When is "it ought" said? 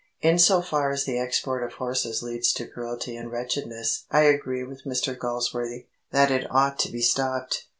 6.31-6.79